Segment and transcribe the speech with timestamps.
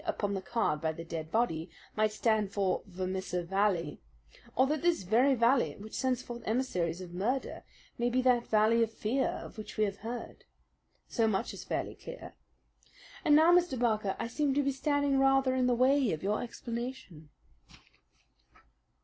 [0.07, 4.01] upon the card by the dead body might stand for Vermissa Valley,
[4.55, 7.63] or that this very valley which sends forth emissaries of murder
[7.99, 10.43] may be that Valley of Fear of which we have heard.
[11.07, 12.33] So much is fairly clear.
[13.23, 13.77] And now, Mr.
[13.77, 17.29] Barker, I seem to be standing rather in the way of your explanation."